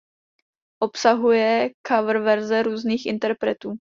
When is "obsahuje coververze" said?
0.81-2.63